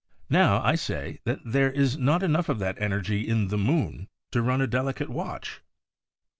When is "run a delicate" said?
4.41-5.09